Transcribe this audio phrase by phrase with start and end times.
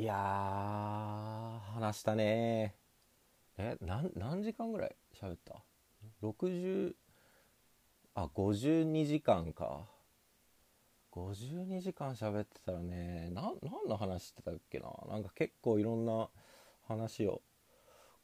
[0.00, 0.14] いや
[1.74, 2.74] 話したね。
[3.58, 5.62] えなん何時間ぐらい喋った
[6.22, 6.94] ？60
[8.14, 9.84] あ52時間か。
[11.12, 14.90] 52時間喋ってたらね何の話してたっけな？
[15.06, 16.30] なんか結構いろんな
[16.88, 17.42] 話を。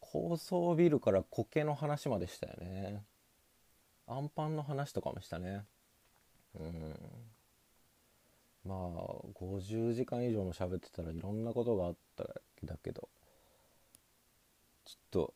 [0.00, 3.04] 高層ビルから苔の話までしたよね。
[4.06, 5.66] アンパンの話とかもしたね。
[6.58, 7.25] うん。
[8.66, 8.78] まあ
[9.38, 12.24] 50時間以上も喋ってたらいろんなことがあった
[12.64, 13.08] だけど
[14.84, 15.34] ちょっと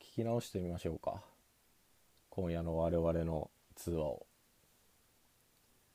[0.00, 1.22] 聞き直してみましょうか。
[2.30, 4.26] 今夜の我々の通話を。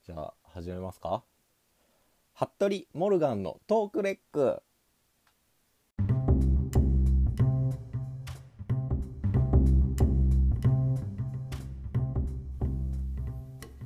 [0.06, 1.24] じゃあ始めますか。
[2.34, 4.62] 服部モルガンのトークレック。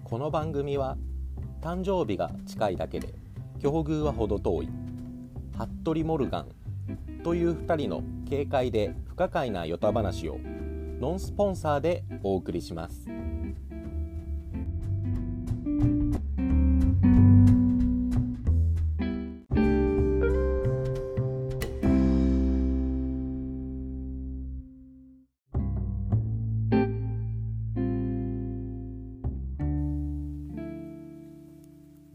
[0.04, 0.98] この番組は
[1.62, 3.14] 誕生日が近いだけで
[3.60, 4.70] 境遇は程遠い。
[5.58, 6.50] 服部モルガン
[7.24, 10.38] という2人の軽快で不可解なヨタ話を
[11.00, 13.08] ノンスポンサーでお送りします。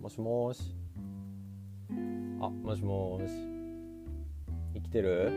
[0.03, 0.75] もしもし。
[2.41, 3.33] あもしもーし。
[4.75, 5.31] 生きてる？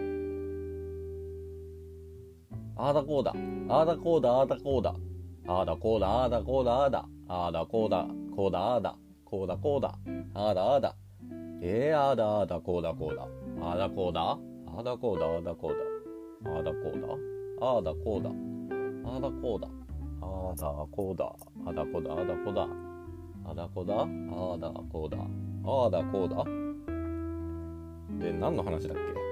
[2.75, 3.31] あーだこうだ。
[3.69, 4.95] あーだこうだあーだこうだ。
[5.47, 7.05] あーだこうだあーだこうだあーだ。
[7.27, 8.95] あーだこうだこうだあーだ。
[9.23, 9.95] こうだこうだ。
[10.33, 10.95] あーだあーだ。
[11.61, 13.27] えー、あーだあーだこうだこうだ。
[13.61, 15.77] あーだこうだあーだこうだあーだこうだ。
[16.49, 17.09] あーだこうだ
[17.61, 18.31] あーだこうだ。
[19.05, 19.67] あーだこうだ。
[20.21, 21.25] あーだこうだ
[21.67, 22.67] あーだこうだあーだこうだ。
[23.47, 26.43] あだこだあーだこうだあーだこうだ。
[28.25, 29.24] で何の話だっけ？